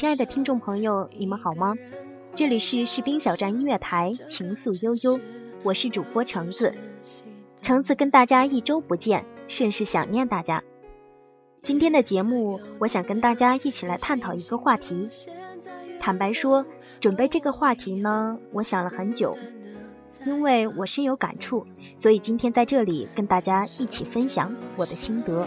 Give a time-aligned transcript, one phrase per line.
[0.00, 1.74] 亲爱的听众朋友，你们好吗？
[2.34, 5.20] 这里是士兵小站音乐台，情愫悠悠，
[5.62, 6.74] 我是主播橙子。
[7.60, 10.64] 橙子跟大家一周不见，甚是想念大家。
[11.60, 15.06] 今天的节目，我想跟大家一起来探讨一个话题。
[16.00, 16.64] 坦白说，
[16.98, 19.36] 准备这个话题呢，我想了很久，
[20.24, 25.46] 因为我深有感触，所以今天在这里跟大家一起分享我的心得。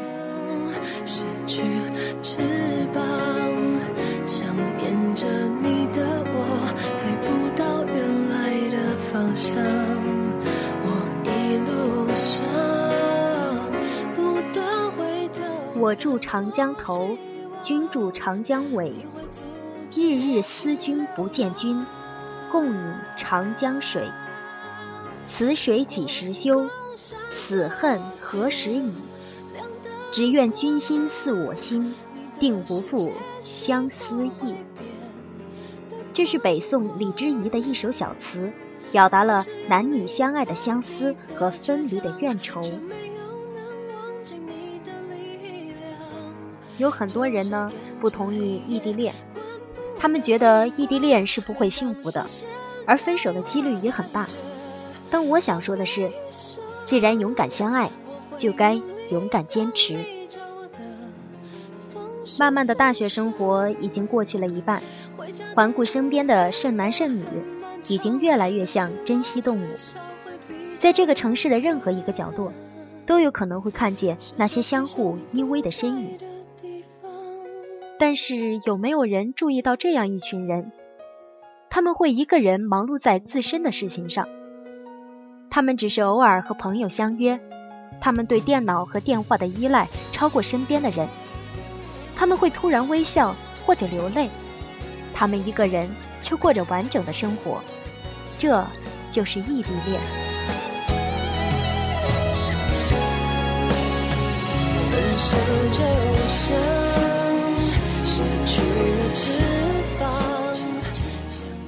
[15.83, 17.17] 我住长江头，
[17.61, 18.93] 君住长江尾。
[19.93, 21.85] 日日思君不见君，
[22.49, 24.07] 共饮长江水。
[25.27, 26.69] 此水几时休？
[27.33, 28.93] 此恨何时已？
[30.09, 31.93] 只愿君心似我心，
[32.39, 33.11] 定不负
[33.41, 34.55] 相思意。
[36.13, 38.53] 这是北宋李之仪的一首小词，
[38.93, 42.61] 表达了男女相爱的相思和分离的怨愁。
[46.77, 49.13] 有很多人呢不同意异地恋，
[49.99, 52.25] 他们觉得异地恋是不会幸福的，
[52.85, 54.27] 而分手的几率也很大。
[55.09, 56.11] 但我想说的是，
[56.85, 57.89] 既然勇敢相爱，
[58.37, 58.73] 就该
[59.11, 60.03] 勇敢坚持。
[62.39, 64.81] 慢慢的大学生活已经过去了一半。
[65.53, 67.23] 环顾身边的剩男剩女，
[67.87, 69.67] 已经越来越像珍稀动物。
[70.79, 72.51] 在这个城市的任何一个角落，
[73.05, 76.17] 都有可能会看见那些相互依偎的身影。
[77.99, 80.71] 但是，有没有人注意到这样一群人？
[81.69, 84.27] 他们会一个人忙碌在自身的事情上，
[85.49, 87.39] 他们只是偶尔和朋友相约，
[88.01, 91.07] 他们对电脑和电话的依赖超过身边的人，
[92.15, 94.29] 他们会突然微笑或者流泪。
[95.13, 95.89] 他们一个人
[96.21, 97.61] 却过着完整的生活，
[98.37, 98.65] 这
[99.11, 100.01] 就是异地恋。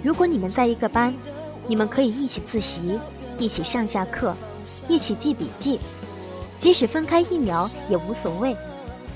[0.05, 1.11] 如果你们在一个班，
[1.67, 2.99] 你们可以一起自习，
[3.39, 4.35] 一起上下课，
[4.87, 5.79] 一起记笔记，
[6.59, 8.55] 即使分开一秒也无所谓，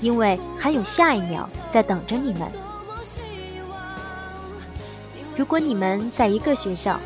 [0.00, 2.50] 因为还有下一秒在等着你们。
[5.36, 7.00] 如果你们在一个学校，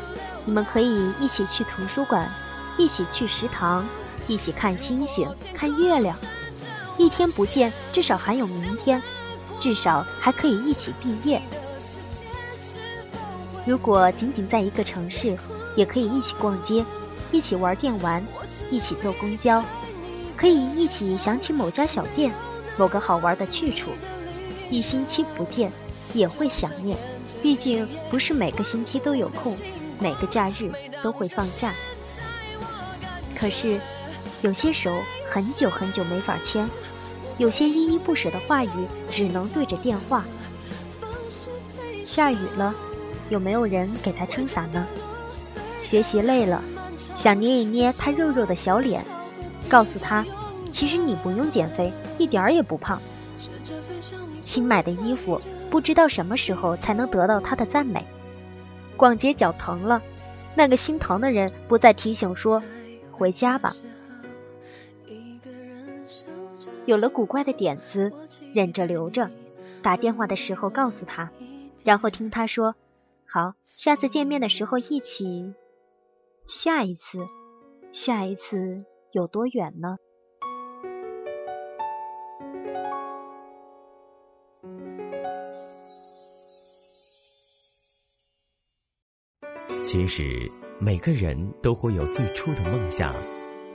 [0.45, 2.27] 你们可以一起去图书馆，
[2.79, 3.87] 一起去食堂，
[4.27, 6.17] 一起看星星、看月亮。
[6.97, 8.99] 一天不见，至少还有明天，
[9.59, 11.39] 至少还可以一起毕业。
[13.65, 15.35] 如果仅仅在一个城市，
[15.75, 16.85] 也可以一起逛街，
[17.31, 18.23] 一起玩电玩，
[18.69, 19.63] 一起坐公交，
[20.37, 22.31] 可以一起想起某家小店、
[22.77, 23.89] 某个好玩的去处。
[24.69, 25.71] 一星期不见，
[26.13, 26.95] 也会想念。
[27.41, 29.57] 毕竟不是每个星期都有空，
[29.99, 30.71] 每个假日
[31.01, 31.73] 都会放假。
[33.35, 33.79] 可是，
[34.41, 34.95] 有些手
[35.27, 36.69] 很久很久没法牵，
[37.39, 40.23] 有些依依不舍的话语只能对着电话。
[42.05, 42.73] 下雨了，
[43.29, 44.85] 有没有人给他撑伞呢？
[45.81, 46.63] 学习累了，
[47.15, 49.03] 想捏一捏他肉肉的小脸，
[49.69, 50.25] 告诉他，
[50.71, 53.01] 其实你不用减肥，一点儿也不胖。
[54.43, 55.41] 新买的衣服。
[55.67, 58.05] 不知道什么时候才能得到他的赞美，
[58.95, 60.01] 逛街脚疼了，
[60.55, 62.63] 那个心疼的人不再提醒说
[63.11, 63.75] ：“回家吧。”
[66.85, 68.13] 有了古怪的点子，
[68.53, 69.27] 忍着留着，
[69.81, 71.29] 打电话的时候告诉他，
[71.83, 72.73] 然后听他说
[73.35, 75.53] ：“好，下次见面的时候一起。”
[76.47, 77.17] 下一次，
[77.91, 78.77] 下一次
[79.11, 79.97] 有多远呢？
[89.83, 90.49] 其实
[90.79, 93.13] 每个人都会有最初的梦想，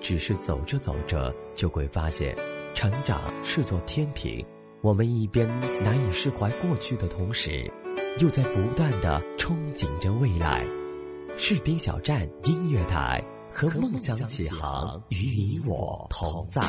[0.01, 2.35] 只是走着走着就会发现，
[2.73, 4.43] 成长是座天平。
[4.81, 5.47] 我们一边
[5.83, 7.71] 难以释怀过去的同时，
[8.19, 10.67] 又在不断的憧憬着未来。
[11.37, 13.23] 士兵小站音乐台，
[13.53, 16.61] 和梦想起航，与你我同在。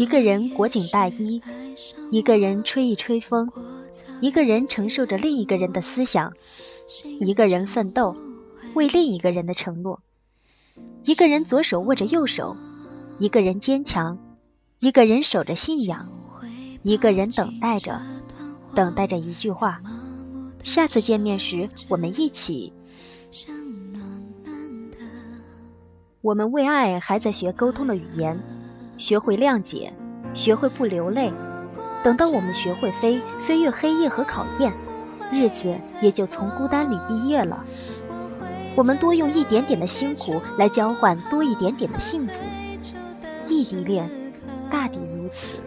[0.00, 1.42] 一个人裹紧大衣，
[2.10, 3.52] 一个人吹一吹风，
[4.22, 6.32] 一个人承受着另一个人的思想，
[7.20, 8.16] 一个人奋斗，
[8.72, 10.00] 为另一个人的承诺。
[11.04, 12.56] 一个人左手握着右手，
[13.18, 14.16] 一个人坚强，
[14.78, 16.08] 一个人守着信仰，
[16.82, 18.00] 一个人等待着，
[18.74, 19.82] 等待着一句话：
[20.64, 22.72] 下次见面时，我们一起。
[26.22, 28.42] 我们为爱还在学沟通的语言。
[29.00, 29.90] 学会谅解，
[30.34, 31.32] 学会不流泪。
[32.04, 34.70] 等到我们学会飞，飞越黑夜和考验，
[35.32, 37.64] 日子也就从孤单里毕业了。
[38.76, 42.30] 我们多用一点点的辛苦来交换多一点点的幸福。
[43.48, 44.08] 异地恋，
[44.70, 45.62] 大抵如此。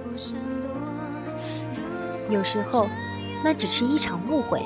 [2.29, 2.87] 有时候，
[3.43, 4.59] 那只是一场误会；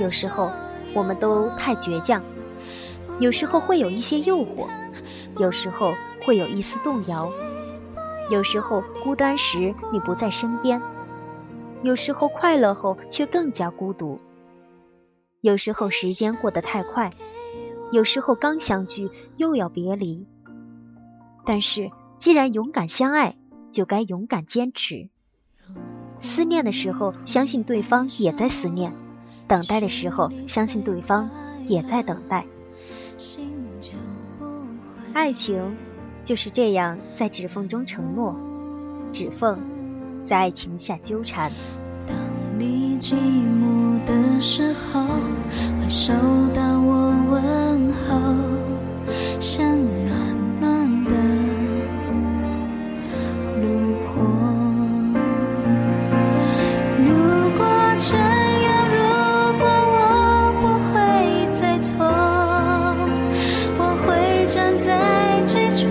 [0.00, 0.50] 有时候，
[0.92, 2.20] 我们都太倔强；
[3.20, 4.66] 有时候会有一些诱惑；
[5.38, 5.92] 有时候
[6.24, 7.30] 会有一丝动摇。
[8.28, 10.82] 有时候孤单时你不在身边，
[11.82, 14.18] 有时候快乐后却更加孤独。
[15.40, 17.10] 有时候时间过得太快，
[17.92, 20.26] 有时候刚相聚又要别离。
[21.44, 23.36] 但是既然勇敢相爱，
[23.70, 25.08] 就该勇敢坚持。
[26.18, 28.90] 思念的时候，相信对方也在思念；
[29.46, 31.30] 等待的时候，相信对方
[31.64, 32.44] 也在等待。
[35.12, 35.76] 爱情。
[36.26, 38.34] 就是这样，在指缝中承诺，
[39.12, 39.56] 指缝
[40.26, 41.52] 在爱情下纠缠。
[42.04, 42.16] 当
[42.58, 45.04] 你寂寞的时候，
[45.80, 46.12] 会收
[46.52, 48.20] 到我问候，
[49.38, 49.64] 像
[50.04, 51.14] 暖暖的
[53.62, 54.20] 炉火。
[57.04, 57.14] 如
[57.56, 57.64] 果
[57.98, 58.98] 这样，如
[59.60, 59.64] 果
[59.94, 60.96] 我不会
[61.52, 62.04] 再错，
[63.78, 65.86] 我会站在最初。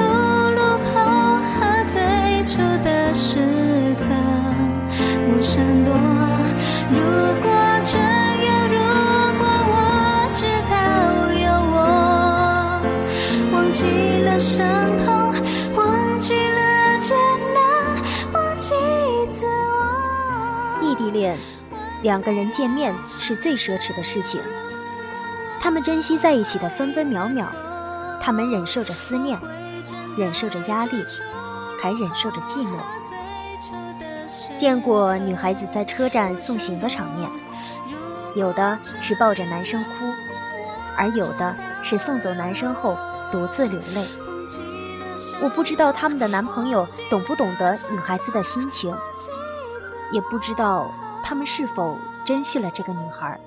[22.05, 24.39] 两个人见面是最奢侈的事情，
[25.59, 27.47] 他们珍惜在一起的分分秒秒，
[28.21, 29.39] 他们忍受着思念，
[30.15, 31.03] 忍受着压力，
[31.81, 32.77] 还忍受着寂寞。
[34.59, 37.27] 见过女孩子在车站送行的场面，
[38.35, 39.89] 有的是抱着男生哭，
[40.95, 42.95] 而有的是送走男生后
[43.31, 44.05] 独自流泪。
[45.41, 48.95] 我不知道他们的男朋友懂不懂得女孩子的心情，
[50.11, 50.91] 也不知道。
[51.27, 53.39] 他们是否珍惜了这个女孩？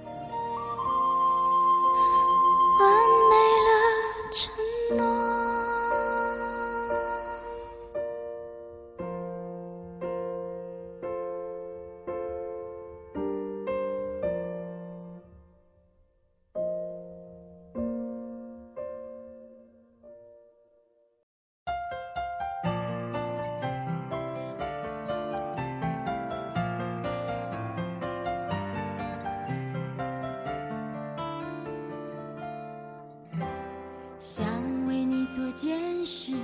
[34.31, 34.47] 想
[34.87, 36.35] 为你做件事，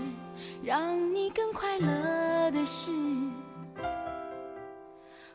[0.62, 2.90] 让你更快乐的事。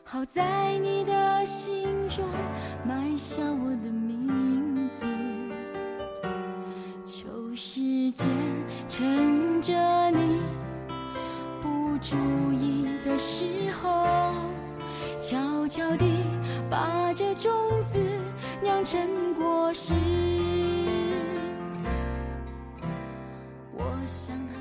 [0.02, 2.24] 好在你的心中
[2.84, 3.88] 埋下我的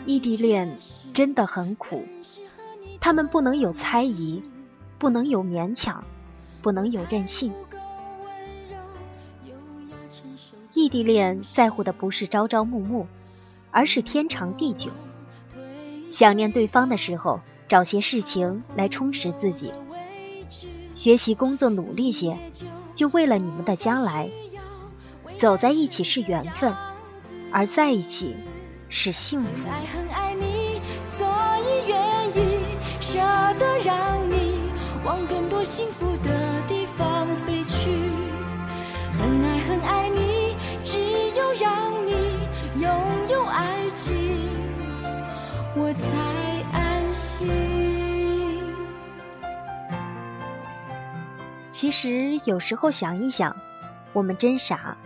[0.10, 0.76] 异地恋
[1.14, 2.04] 真的很苦，
[3.00, 4.42] 他们不能有猜疑，
[4.98, 6.04] 不能有勉强，
[6.64, 7.54] 不能有任性。
[10.74, 13.06] 异地恋在乎的不是朝朝暮暮，
[13.70, 14.90] 而是天长地久。
[16.10, 19.72] 想念对方的时候，找些事情来充实自己，
[20.96, 22.36] 学习工作努力些，
[22.96, 24.32] 就为了你们的将来。
[25.38, 26.74] 走在一起是缘分，
[27.52, 28.36] 而在一起。
[28.90, 29.48] 是幸福。
[29.48, 31.28] 很爱很爱你，所
[31.60, 32.60] 以愿意
[33.00, 33.20] 舍
[33.60, 34.60] 得让你
[35.04, 37.92] 往更多幸福的地方飞去。
[39.18, 40.98] 很爱很爱你，只
[41.38, 42.14] 有让你
[42.82, 42.90] 拥
[43.30, 44.16] 有爱情，
[45.76, 46.08] 我才
[46.74, 47.48] 安心。
[51.72, 53.56] 其实有时候想一想，
[54.14, 54.98] 我们真傻。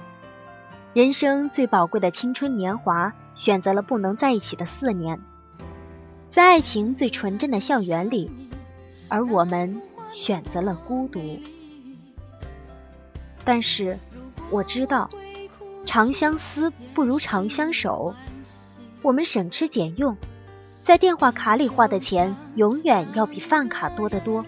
[0.94, 3.14] 人生最宝贵的青春年华。
[3.36, 5.20] 选择了不能在一起的四年，
[6.30, 8.30] 在爱情最纯真的校园里，
[9.08, 11.20] 而我们选择了孤独。
[13.44, 13.98] 但是
[14.50, 15.10] 我知道，
[15.86, 18.14] 长相思不如长相守。
[19.02, 20.16] 我们省吃俭用，
[20.82, 24.46] 在电话卡里花的钱永远要比饭卡多得多。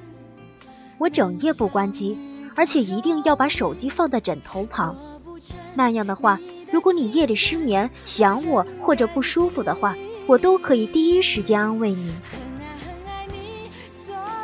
[0.97, 2.17] 我整夜不关机，
[2.55, 4.95] 而且一定要把手机放在枕头旁，
[5.75, 6.39] 那样的话。
[6.75, 9.95] 如果你夜里失眠、想我或者不舒服的话，
[10.27, 12.13] 我都可以第一时间安慰你。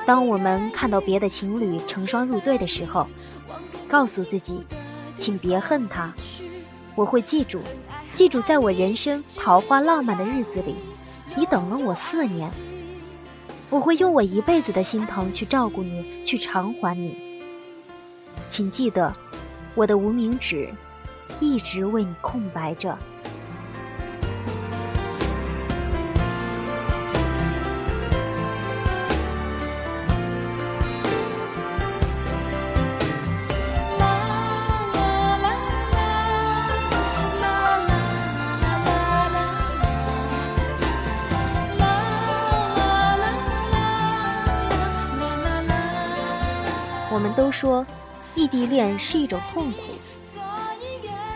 [0.05, 3.05] 当我们看到别的情侣成双入对的时候，
[3.89, 4.65] 告诉自己，
[5.17, 6.13] 请别恨他。
[6.95, 7.59] 我会记住，
[8.13, 10.75] 记住，在我人生桃花浪漫的日子里，
[11.35, 12.49] 你等了我四年。
[13.69, 17.41] 我会用我一辈子的心疼去照顾你，去偿还你。
[18.49, 19.13] 请记得，
[19.75, 20.69] 我的无名指。
[21.39, 22.97] 一直为你空白着。
[47.13, 47.85] 我们都说，
[48.35, 49.79] 异地恋是一种痛苦。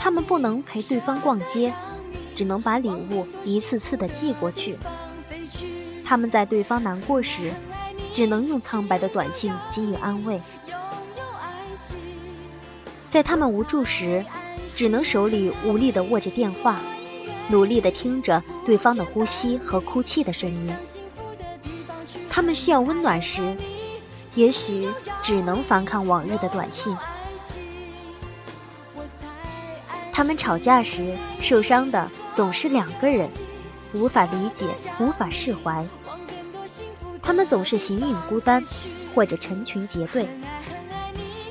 [0.05, 1.73] 他们不能陪对方逛街，
[2.35, 4.77] 只能把礼物一次次的寄过去。
[6.05, 7.51] 他们在对方难过时，
[8.13, 10.39] 只能用苍白的短信给予安慰。
[13.09, 14.23] 在他们无助时，
[14.67, 16.79] 只能手里无力的握着电话，
[17.49, 20.71] 努力的听着对方的呼吸和哭泣的声音。
[22.29, 23.57] 他们需要温暖时，
[24.35, 24.87] 也许
[25.23, 26.95] 只能反抗往日的短信。
[30.15, 33.29] 他们吵架时受伤的总是两个人，
[33.91, 35.85] 无法理解，无法释怀。
[37.21, 38.63] 他们总是形影孤单，
[39.13, 40.25] 或者成群结队，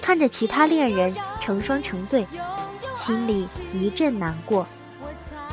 [0.01, 2.27] 看着其他恋人成双成对，
[2.95, 4.67] 心里一阵难过，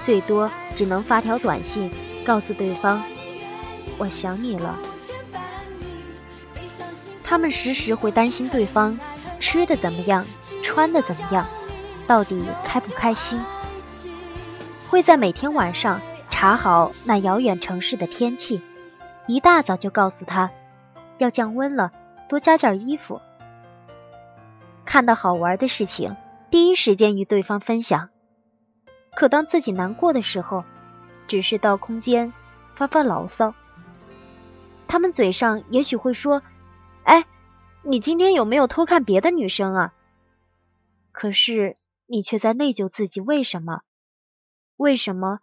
[0.02, 1.92] 最多只能发条短信
[2.24, 3.04] 告诉对方
[4.00, 4.80] ：“我想你了。”
[7.26, 8.98] 他们时时会担心对方
[9.38, 10.26] 吃的怎么样，
[10.64, 11.46] 穿的怎么样。
[12.12, 13.42] 到底开不开心？
[14.90, 18.62] 会在每天晚上查好那遥远城市的天气，
[19.28, 20.52] 一大早就告诉他
[21.20, 21.94] 要降温了，
[22.28, 23.22] 多加件衣服。
[24.84, 26.18] 看到好玩的事情，
[26.50, 28.10] 第一时间与对方分享。
[29.16, 30.66] 可当自己难过的时候，
[31.30, 32.34] 只是到空间
[32.76, 33.56] 发发牢骚。
[34.86, 36.44] 他们嘴上也许会说
[37.08, 37.24] ：“哎，
[37.84, 39.94] 你今天有没有偷看别的女生啊？”
[41.14, 41.78] 可是。
[42.12, 43.84] 你却在内疚自己，为什么？
[44.76, 45.40] 为什么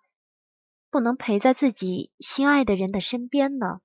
[0.91, 3.81] 不能陪在自己心爱的人的身边呢？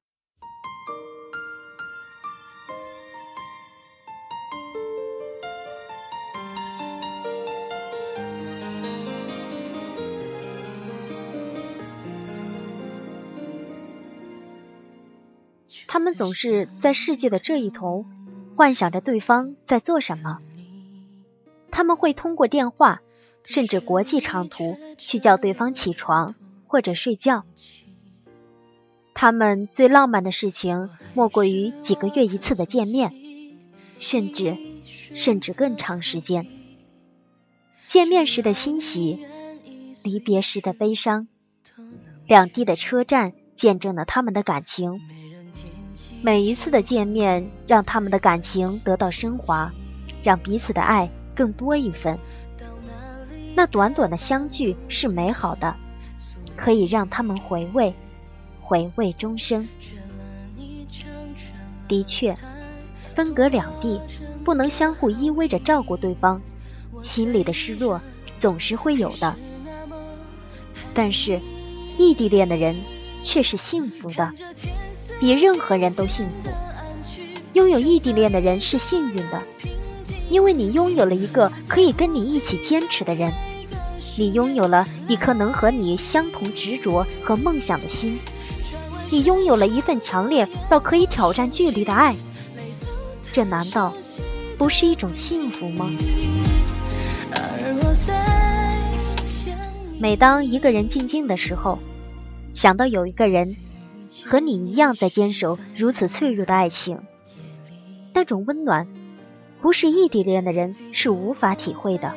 [15.87, 18.03] 他们总是在世界的这一头，
[18.57, 20.41] 幻想着对方在做什么。
[21.73, 23.01] 他们会通过电话，
[23.43, 26.35] 甚至国际长途去叫对方起床
[26.67, 27.43] 或者睡觉。
[29.15, 33.11] 他们最浪漫的事情莫过于几个月一次的见面，
[33.97, 36.45] 甚至甚至更长时间。
[37.87, 39.25] 见面时的欣喜，
[40.03, 41.27] 离别时的悲伤，
[42.27, 45.01] 两地的车站见证了他们的感情。
[46.21, 49.73] 每一次的见面，让他们的感情得到升华，
[50.23, 52.17] 让彼此的爱更多一分。
[53.55, 55.75] 那短短的相聚是美好的，
[56.55, 57.93] 可以让他们回味，
[58.59, 59.67] 回味终生。
[61.87, 62.35] 的确，
[63.13, 64.01] 分隔两地，
[64.43, 66.41] 不能相互依偎着照顾对方，
[67.03, 68.01] 心里的失落
[68.37, 69.35] 总是会有的。
[70.95, 71.39] 但是，
[71.97, 72.75] 异地恋的人
[73.21, 74.31] 却是幸福的，
[75.19, 76.49] 比任何人都幸福。
[77.53, 79.41] 拥有异地恋的人是幸运的。
[80.33, 83.31] 因为你拥有了一个可以跟你一起坚持的人，
[84.17, 88.17] 你拥有了一颗能和你相同执着和梦想的心，
[89.11, 92.15] 你拥有了一份强烈到可以挑战距离的爱，
[93.31, 93.93] 这难道
[94.57, 95.87] 不是一种幸福吗？
[99.99, 101.77] 每当一个人静静的时候，
[102.55, 103.55] 想到有一个人
[104.25, 106.97] 和你一样在坚守如此脆弱的爱情，
[108.15, 108.87] 那种温暖。
[109.63, 112.13] 不是异地恋的人是无法体会的，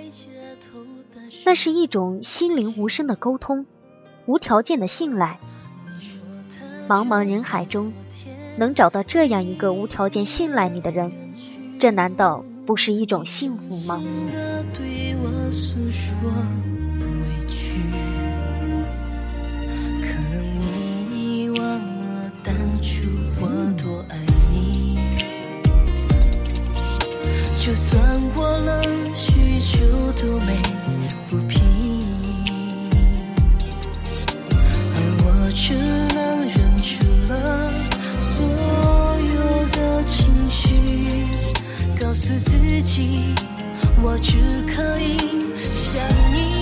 [1.44, 3.66] 那是一种心灵无声的沟通，
[4.26, 5.38] 无条件的信赖。
[6.88, 7.92] 茫茫人海中，
[8.58, 11.12] 能找到这样一个无条件信赖你的人，
[11.78, 14.02] 这难道不是一种幸福吗？
[27.76, 28.00] 算
[28.34, 28.82] 过了
[29.14, 30.54] 许久都没
[31.28, 31.60] 抚平，
[34.94, 35.74] 而我只
[36.14, 37.70] 能忍住了
[38.18, 38.46] 所
[39.20, 41.26] 有的情绪，
[42.00, 43.34] 告诉自己
[44.02, 44.38] 我只
[44.74, 45.18] 可以
[45.70, 46.00] 想
[46.32, 46.56] 你。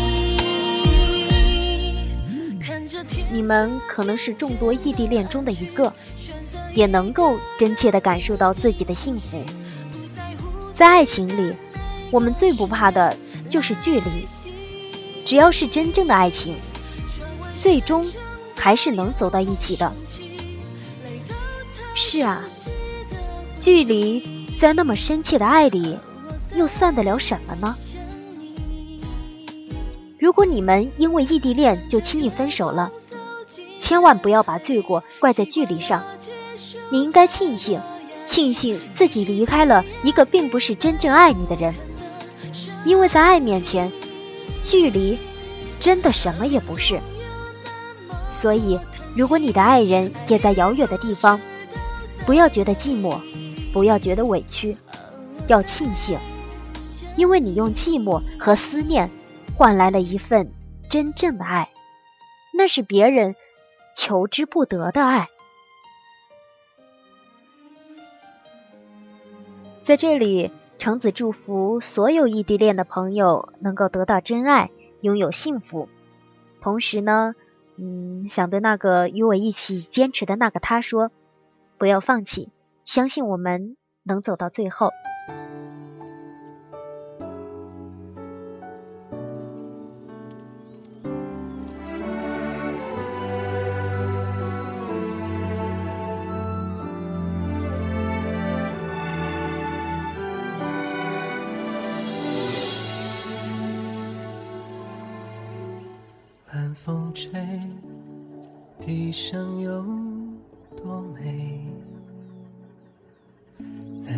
[3.33, 5.93] 你们可能是众多异地恋中的一个，
[6.73, 9.41] 也能够真切的感受到自己的幸福。
[10.85, 11.57] 在爱情里，
[12.11, 13.17] 我们最不怕的
[13.49, 14.29] 就是距离。
[15.25, 16.55] 只要是真正的爱情，
[17.57, 18.07] 最终
[18.55, 19.91] 还是能走到一起的。
[21.95, 22.45] 是啊，
[23.59, 25.99] 距离在那么深切的爱里，
[26.55, 27.75] 又算得了什么呢？
[30.19, 32.93] 如果你们因为异地恋就轻易分手了，
[33.79, 36.05] 千万不要把罪过怪在距离上，
[36.91, 37.81] 你应该庆幸。
[38.25, 41.75] 庆幸自己离开了一个并不是真正爱你的人，
[42.85, 43.91] 因为在爱面前，
[44.63, 45.19] 距离
[45.79, 46.99] 真的什么也不是。
[48.29, 48.79] 所以，
[49.15, 51.41] 如果你的爱人也在遥远的地方，
[52.27, 53.19] 不要觉得寂寞，
[53.73, 54.77] 不要觉得委屈，
[55.47, 56.19] 要庆幸，
[57.17, 59.09] 因为你用寂寞和思念
[59.57, 60.51] 换来了一份
[60.89, 61.69] 真正的爱，
[62.53, 63.35] 那是别人
[63.95, 65.29] 求之不得的爱。
[69.85, 74.71] 在这里，橙子祝福所有异地恋的朋友能够得到真爱，
[75.03, 75.91] 拥有幸福。
[76.63, 77.35] 同时呢，
[77.77, 81.11] 嗯，想对那个与我一起坚持的那个他说，
[81.77, 82.49] 不要放弃，
[82.87, 84.91] 相信我们能走到最后。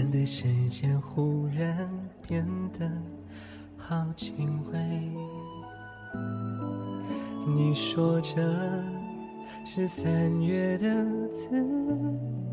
[0.06, 1.90] 难得时间忽然
[2.24, 2.46] 变
[2.78, 2.88] 得
[3.76, 4.78] 好轻微。
[7.44, 8.40] 你说这
[9.64, 10.88] 是三月的
[11.30, 11.50] 滋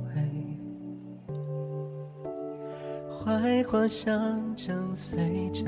[0.07, 0.57] 味，
[3.23, 5.63] 槐花香正随着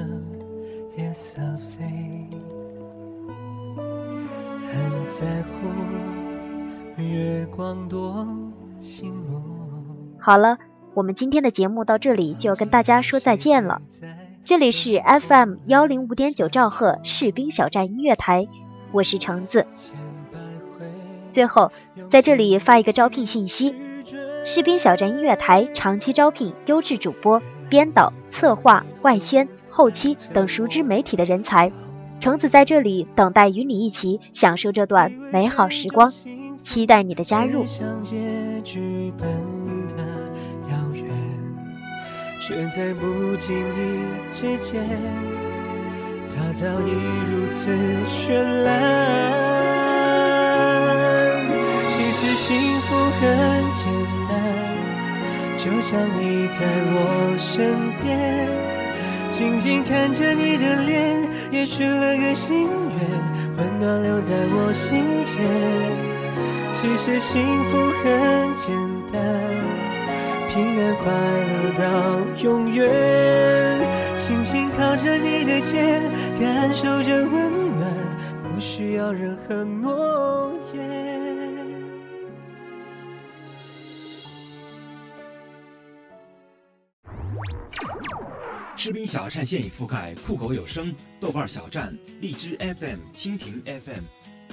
[0.98, 2.28] 夜色飞。
[4.66, 8.28] 很在乎月光多
[8.82, 9.40] 醒目。
[10.20, 10.58] 好了，
[10.96, 13.82] 我们今天的节目到这里就要跟大家说再见了。
[14.46, 18.48] 这里是 FM 幺零五点九兆赫士兵小站音乐台，
[18.94, 19.68] 我是橙子。
[21.32, 21.70] 最后，
[22.10, 23.76] 在这里发一个招聘信息：
[24.46, 31.70] 士兵小站音乐台长期招聘优质主播、编导、策划、外宣、后期等熟知媒体的人才。
[32.22, 36.10] 橙子在这里等待与你一起享受这段美好时光，
[36.64, 37.66] 期待你的加入。
[42.48, 44.88] 却在不经意之间，
[46.30, 46.92] 它早已
[47.32, 47.72] 如此
[48.08, 48.72] 绚烂。
[51.88, 53.26] 其实幸福很
[53.74, 53.88] 简
[54.30, 54.32] 单，
[55.58, 56.60] 就像你在
[56.94, 58.48] 我身边，
[59.32, 62.78] 静静看着你的脸，也许了个心愿，
[63.58, 65.42] 温暖留在我心间。
[66.74, 68.72] 其实幸福很简
[69.12, 69.20] 单。
[70.56, 76.02] 平安快乐到永远，轻轻靠着你的肩，
[76.40, 77.94] 感受着温暖，
[78.42, 81.06] 不需要任何诺言。
[88.78, 94.04] 士兵小站现已覆盖酷狗有声、豆瓣小站、荔枝 FM、蜻蜓 FM、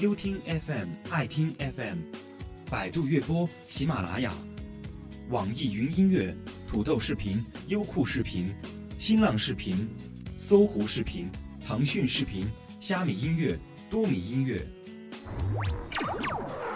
[0.00, 1.98] 优听 FM、爱听 FM、
[2.68, 4.32] 百度乐播、喜马拉雅。
[5.32, 6.36] 网易云音乐、
[6.68, 8.52] 土豆视频、优酷视频、
[8.98, 9.88] 新浪视频、
[10.36, 11.26] 搜狐视频、
[11.58, 12.46] 腾讯视频、
[12.78, 14.62] 虾米音乐、多米音乐。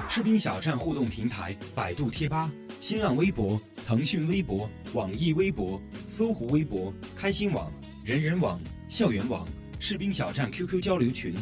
[0.08, 7.70] 士兵小站互动平台：百度贴吧、新浪微博、腾讯微博、网易微博、搜狐微博、开心网、
[8.06, 9.46] 人人网、校园网。
[9.78, 11.34] 士兵小站 QQ 交流群：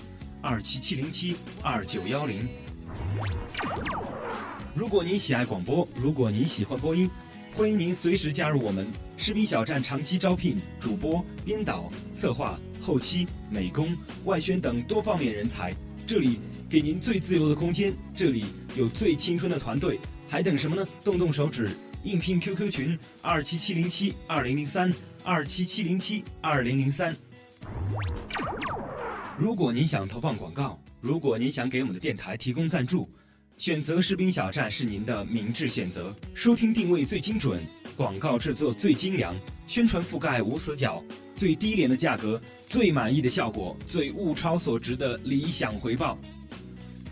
[0.42, 2.48] 二七七零七二九幺零。
[4.74, 7.08] 如果您喜爱广播，如果您喜欢播音，
[7.54, 15.72] 欢迎您随时加入我们士兵小站，长期招聘主播、编导、策划、后期、美工、外宣等多方面人才。
[16.08, 19.96] 这里给您最自由的空间，这里有最青春的团队，
[20.28, 20.84] 还等什么呢？
[21.04, 21.70] 动动手指，
[22.02, 27.16] 应聘 QQ 群二七七零七二零零三二七七零七二零零三。
[29.38, 33.08] 如果您想投放广告，如果您想给我们的电台提供赞助。
[33.56, 37.60] 选择士兵小站是您的明智选择，收听定位最精准，
[37.96, 39.34] 广告制作最精良，
[39.68, 41.02] 宣传覆盖无死角，
[41.36, 46.18] 最低廉的价格，最满意的效果，最物超所值的理想回报。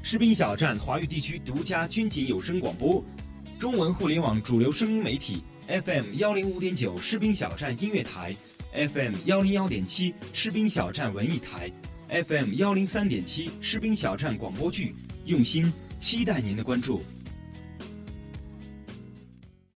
[0.02, 3.02] 士兵小站华语地区独家军警有声广播，
[3.60, 8.34] 中文互联网主流声音媒体 FM 幺零五点九士兵小站音乐台
[8.72, 11.70] ，FM 幺零幺点七士兵小站文艺台
[12.08, 15.72] ，FM 幺零三点七士兵小站广播剧，用心。
[16.02, 17.00] 期待您的关注。